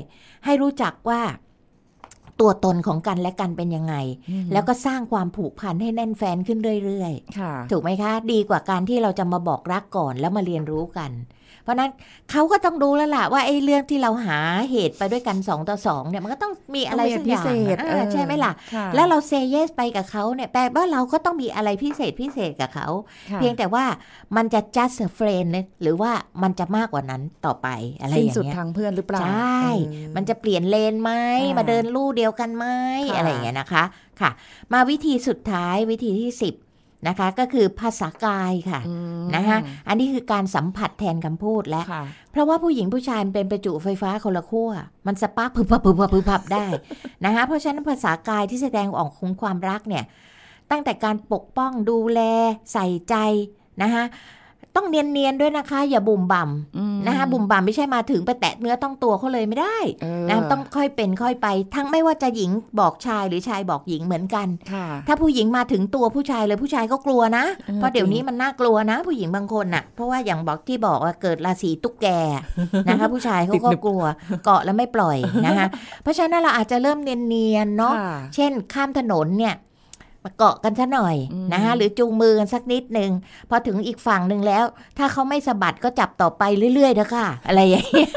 [0.45, 1.21] ให้รู้จักว่า
[2.39, 3.95] ตัวตนของกันและกันเป็นยังไง
[4.29, 11.11] อืมแล้วก็สร้างความผูกพันให้แน่นแฟนขึ้นเรื่อยๆค่ะถูกไหมคะ ดีกว่าการที่เราจะมาบอกรักก่อนแล้วมาเรียนรู้กัน
[11.65, 11.91] เพราะฉะนั้น
[12.31, 14.39] เขาก็ต้องรู้แล้วล่ะว่าไอ้เรื่องที่เราหา
[14.71, 22.87] เหตุไปด้วยกันสองต่อสองเนี่ยมันก็ต้องมีอะไรต้งมีสักอย่างพิเศษเออใช่ไหมล่ะค่แล้วเราเซเยสไปกับเขาเนี่ยแปลว่าเราก็ต้องมีอะไรพิเศษพิเศษกับเขา
[23.31, 23.85] ค่ะเพียงแต่ว่า
[24.35, 26.11] มันจะ just a friend เลยหรือว่า
[26.43, 27.67] มันจะมากกว่านั้นต่อไป
[28.01, 31.11] อะไรอสิ้นย่างสุดเงี้ยทางเพื่อนหรือเปล่าใช่เออมันจะเปลี่ยนเลนไหม
[31.43, 32.65] อ่ามมาเดินลู่เดียวกันไหม
[33.09, 33.83] ค่ะอะไรอย่างเงี้ยนะคะ
[34.21, 34.31] ค่ะ
[34.73, 36.64] มาวิธีสุดท้ายวิธีที่ 10
[37.07, 44.69] นะคะ ก็คือภาษากายค่ะอืมนะคะอันนี้คือการสัมผัสแทนคำพูดและค่ะเพราะว่าผู้หญิงผู้ชายมันเป็นประจุไฟฟ้าคนละขั้ว
[45.07, 46.65] มันสปาร์คพึบพับพึบพับพึบพับได้
[47.25, 50.03] นะคะเพราะฉะนั้นภาษากายที่แสดงออกของความรักเนี่ย
[50.71, 52.21] ตั้งแต่การปกป้องดูแล
[52.73, 53.15] ใส่ใจ
[53.81, 54.03] นะคะ
[54.75, 56.41] ต้องเนียนๆด้วยนะคะ อย่าบุ่มบ่
[56.77, 72.07] อืมำนะคะบุ่มบ่ำไม่ใช่มาถึงไปแตะเนื้อต้องตัวเขาเลยไม่ได้เออนะต้องค่อยเป็นค่อยไป ทั้งไม่ว่าจะหญิงบอกชายหรือชายบอกหญิงเหมือนกันค่ะถ้าผู้หญิงมาถึงตัวผู้ชายเลยผู้ชายก็กลัวนะเออเพราะเดี๋ยวจริงนี้มันน่ากลัวนะ ผู้หญิงบางคนน่ะ เพราะว่าอย่างบอกที่บอกว่าเกิดราศีตุ๊กแก
[72.89, 74.03] นะคะ ผู้ชายเขาก็กลัว
[74.45, 75.67] เกาะแล้วไม่ปล่อยนะคะ
[76.03, 79.55] เพราะฉะนั้นเราอาจจะเริ่มเนียนๆเนาะค่ะเช่นข้ามถนนเนี่ย
[80.25, 83.11] มาเกาะกันซะหน่อยอืมนะคะหรือจูงมือกันสักนิดหนึ่ง
[83.49, 84.63] พอถึงอีกฝั่งหนึ่งแล้ว
[84.97, 86.43] ถ้าเขาไม่สะบัดก็จับต่อไป
[86.75, 88.11] เรื่อยๆนะค่ะ อะไรอย่างเงี้ย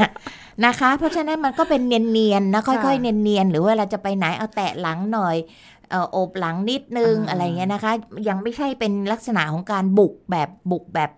[0.66, 5.36] นะคะ เพราะฉะนั้นมันก็เป็นเนียนๆนะค่อยๆเนียนๆหรือว่าเราจะไปไหนเอาแตะหลังหน่อย
[5.90, 7.92] เอ่อโอบหลังนิดนึงอ่าอะไรเงี้ยนะคะ
[8.28, 11.10] ยังไม่ใช่เป็นลักษณะของการบุกแบบบุกแบบ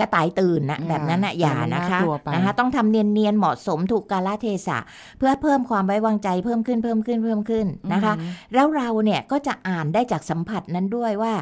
[0.00, 4.78] กระต่ายตื่นนะแบบนั้นนะอย่านะคะเดี๋ยวมันน่ากลัวไปนะคะต้องทำเนียนๆเหมาะสมถูกกาลเทศะ
[5.18, 11.32] เพื่อเพิ่มความไว้วางใจเพิ่มขึ้นเพิ่มขึ้นเพิ่มขึ้นนะคะอืมแล้วเราเนี่ยก็จะอ่านได้จากสัมผัสนั้นด้วยว่า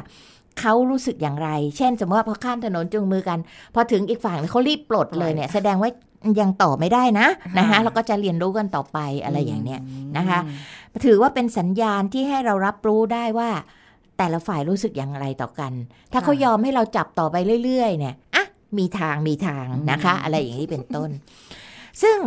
[0.59, 3.39] เขารู้สึกอย่างไร เช่น สมมติว่าพอข้ามถนนจูงมือกัน
[3.75, 5.91] พอถึงอีกฝั่งเขารีบปลดเลยเนี่ยแสดงว่า
[6.39, 9.79] ยังต่อไม่ได้นะนะคะเราก็จะเรียนรู้กันต่อไปอะไรอย่างเนี้ย
[10.17, 10.39] นะคะ
[11.05, 13.49] ถือว่าเป็นสัญญาณที่ให้เรารับรู้ได้ว่า
[14.17, 15.73] แต่ละฝ่ายรู้สึกอย่างไรต่อกัน
[16.13, 18.45] ถ้าเขายอมให้เราจับต่อไปเรื่อย ๆ เนี่ยอะ
[18.77, 21.09] มีทางมีทางนะคะ อะไรอย่างนี้เป็นต้น
[22.03, 22.19] ซึ่ง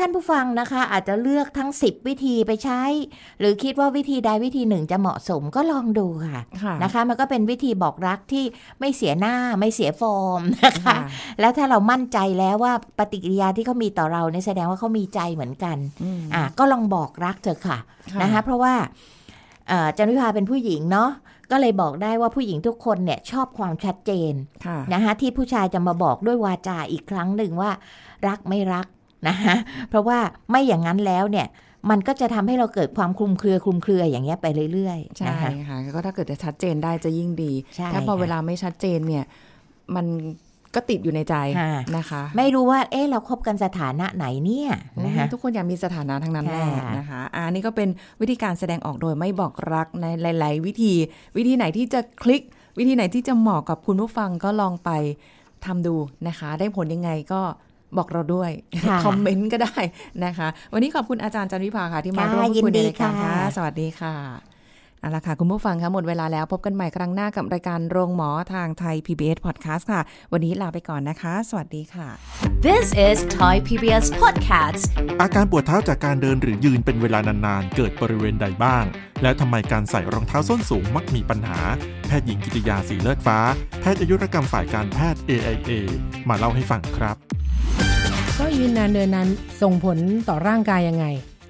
[0.00, 2.82] ท่านผู้ฟังนะคะ อาจจะเลือกทั้ง 10 วิธีไปใช้
[3.40, 8.44] หรือคิดว่าวิธีใดวิธีหนึ่งจะเหมาะสมก็ลองดูค่ะค่ะนะคะ มันก็เป็นวิธีบอกรักที่
[8.80, 10.98] ไม่เสียหน้าไม่เสียฟอร์มนะคะค่ะ
[11.40, 17.78] แล้วถ้าเรามั่นใจแล้วว่าปฏิกิริยาที่เขามีต่อเราเนี่ยแสดงว่าเขามีใจเหมือนกันอืมอะก็ลองบอกรักเถอะค่ะ
[18.12, 18.74] ค่ะนะคะ เพราะว่า
[19.68, 21.10] เอ่อจันวิภาเป็นผู้หญิงเนาะ
[21.50, 24.32] ก็เลยบอกได้ว่าผู้หญิงทุกคนเนี่ยชอบความชัดเจน
[24.66, 27.70] ค่ะนะคะที่ผู้ชายจะมาบอกด้วยวาจาอีกครั้งหนึ่งว่า
[28.28, 28.86] รักไม่รัก
[29.28, 29.56] นะคะ
[29.88, 30.18] เพราะว่า
[30.50, 31.46] ไม่อย่างนั้นแล้วเนี่ย
[31.90, 39.24] มันก็จะทำให้เราเกิดความคลุมเครือคลุมเครืออย่างเงี้ยไปเรื่อยๆใช่นะคะค่ะก็ถ้าเกิดจะชัดเจนได้จะยิ่งดีใช่ถ้าพอค่ะเวลาไม่ชัดเจนเนี่ย
[39.94, 40.06] มัน
[40.76, 44.70] ก็ติดอยู่ในใจค่ะนะคะ ไม่รู้ว่าเอ๊ะเราคบกันสถานะไหนเนี่ย
[45.04, 47.88] นะคะทุกคนอยากมีสถานะทั้งนั้นแหละค่ะนะคะอะอันนี้ก็เป็น
[48.20, 50.06] วิธีการแสดงออกโดยไม่บอกรักใน
[50.40, 50.94] หลาย ๆ วิธี
[51.36, 52.42] วิธีไหนที่จะคลิก
[52.78, 54.90] วิธีไหนที่จะเหมาะกับคุณผู้ฟังก็ลองไป
[55.64, 55.94] ทำดู
[56.28, 57.40] นะคะ ได้ผลยังไงก็
[57.96, 58.50] บอกเราด้วย
[58.88, 59.78] ค่ะคอมเมนต์ก็ได้
[60.24, 64.55] นะคะ วันนี้ขอบคุณอาจารย์จันวิภาค่ะที่มาค่ะร่วมพูดคุยในยินดีรายการค่ะค่ะ สวัสดีค่ะ
[65.06, 70.00] เอาละค่ะ คุณผู้ฟังคะหมดเวลาแล้วพบกันใหม่ครั้งหน้ากับรายการโรงหมอทางไทย PBS Podcast ค่ะ
[70.32, 72.08] วันนี้ลาไปก่อนนะคะ สวัสดีค่ะ
[72.66, 74.82] This is Thai PBS Podcast
[75.20, 78.84] อาการปวดเท้าจากการเดินหรือยืนเป็นเวลานานๆ เกิดบริเวณใดบ้าง
[79.22, 81.58] และทำไมการใส่รองเท้าส้นสูงมักมีปัญหา
[82.06, 83.38] แพทย์หญิงกิติยาสีเลือดฟ้า
[83.80, 85.70] แพทย์อายุรกรรมฝ่ายการแพทย์ AIA
[86.28, 87.16] มาเล่าให้ฟังครับ
[88.38, 89.28] ก็ยืนนานเดินนาน
[89.62, 91.06] ส่งผลต่อร่างกายยังไง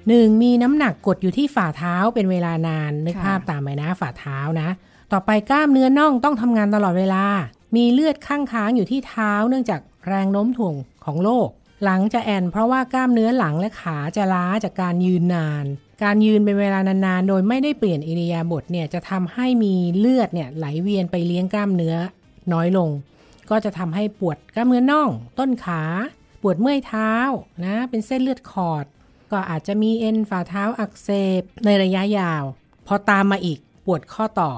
[0.07, 4.69] หนึ่งมีน้ำหนักกดอยู่ที่ฝ่าเท้าเป็นเวลานานนึกค่ะภาพตามไปนะฝ่าเท้านะ
[5.11, 7.23] ต่อไปกล้ามเนื้อน่องต้องทำงานตลอดเวลา
[7.75, 11.49] มีเลือดข้างค้างอยู่ที่เท้า เนื่องจากแรงโน้มถ่วงของโลก
[11.83, 15.65] หลังจะแอนเพราะว่ากล้ามเนื้อหลังและขาจะล้าจากการยืนนาน
[16.03, 21.95] การยืนเป็นเวลานานๆ โดยไม่ได้เปลี่ยนอิริยาบถเนี่ยจะทำให้มีเลือดเนี่ยไหลเวียนไปเลี้ยงกล้ามเนื้อ
[22.53, 22.89] น้อยลง
[23.49, 25.81] ก็จะทำให้ปวดกล้ามเนื้อน่อง ต้นขา
[26.41, 27.13] ปวดเมื่อยเท้า
[27.65, 28.85] นะเป็นเส้นเลือดขอด
[29.31, 31.09] ก็อาจจะมีเอ็นฝ่าเท้าอักเส
[31.39, 32.43] บในระยะยาว
[32.87, 34.51] พอตามมาอีกปวดข้อต่อ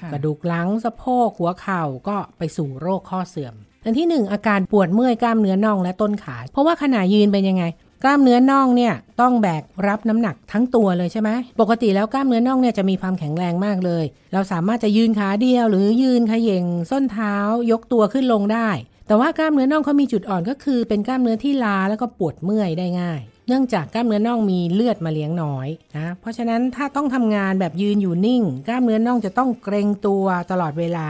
[0.00, 7.64] ค่ะกระดูกหลังสะโพกหัวเข่าก็ไปสู่โรคข้อเสื่อม อันที่หนึ่งอาการปวดเมื่อยกล้ามเนื้อน่องและต้นขา เพราะว่าขณะยืนเป็นยังไง
[8.04, 17.34] กล้ามเนื้อน่องเนี่ยต้องแบกรับน้ำหนักทั้งตัวเลยใช่ไหมปกติแล้วกล้ามเนื้อน่องเนี่ยจะมีความแข็งแรงมากเลย เราสามารถจะยืนขาเดียว หรือยืนเขย่งส้นเท้า
[17.70, 18.68] ยกตัวขึ้นลงได้
[19.06, 31.08] แต่ว่ากล้ามเนื้อน่องเขามีจุดอ่อนก็คือเป็นกล้ามเนื้อที่ล้าแล้วก็ปวดเมื่อยได้ง่าย เนื่องจากกล้ามเนื้อน่องมีเลือดมาเลี้ยงน้อยนะ เพราะฉะนั้นถ้าต้องทำงานแบบยืนอยู่นิ่ง กล้ามเนื้อน่องจะต้องเกรงตัวตลอดเวลา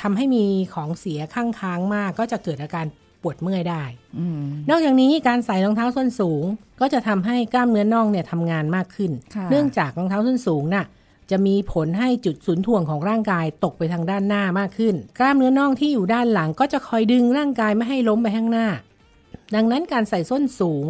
[0.00, 2.86] ทำให้มีของเสียข้างค้างมาก ก็จะเกิดอาการ
[3.22, 3.84] ปวดเมื่อยได้
[4.18, 6.44] อืมนอกจากนี้การใส่รองเท้าส้นสูง
[6.80, 10.86] ก็จะทำให้กล้ามเนื้อน่องเนี่ยทำงานมากขึ้นค่ะเนื่องจากรองเท้าส้นสูงน่ะ
[11.30, 18.66] จะมีผลให้จุดศูนย์ถ่วงของร่างกายตกไปทางด้านหน้ามากขึ้น กล้ามเนื้อน่องที่อยู่ด้านหลังก็จะคอยดึงร่างกายไม่ให้ล้มไปข้างหน้า
[19.54, 20.86] ดังนั้นการใส่ส้นสูง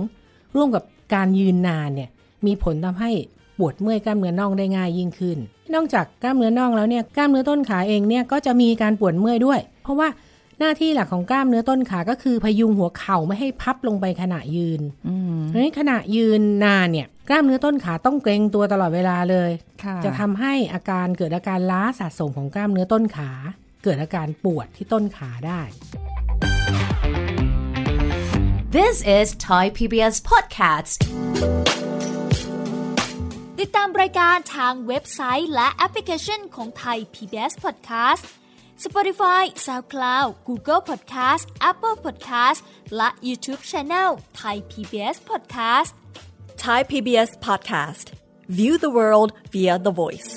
[0.55, 0.83] ร่วมกับ
[1.15, 2.09] การยืนนานเนี่ย
[2.47, 3.11] มีผลทำให้
[3.59, 5.39] ปวดเมื่อยกล้ามเนื้อน่องได้ง่ายยิ่งขึ้น
[5.75, 10.09] นอกจากกล้ามเนื้อน่องแล้วเนี่ยกล้ามเนื้อต้นขาเองเนี่ยก็จะมีการปวดเมื่อยด้วย เพราะว่า
[10.59, 19.51] หน้าที่หลักของกล้ามเนื้อต้นขาก็คือพยุงหัวเข่าไม่ให้พับลงไปขณะยืนอืมเพราะฉะนั้นขณะยืนนานเนี่ยกล้ามเนื้อต้นขาต้องเกรงตัวตลอดเวลาเลย
[19.85, 23.31] ค่ะจะทำให้อาการเกิดอาการล้าสะสมของกล้ามเนื้อต้นขา
[23.85, 25.61] เกิดอาการปวดที่ต้นขาได้
[28.71, 30.95] This is Thai PBS Podcasts
[33.61, 38.23] ติดตามรายการทางเว็บไซต์และแอปพลิเคชันของ Thai PBS Podcast
[38.85, 42.61] Spotify SoundCloud Google Podcast Apple Podcast
[42.97, 45.91] และ YouTube Channel Thai PBS Podcast.
[46.65, 48.07] Thai PBS Podcast.
[48.59, 50.33] View the world via the voice.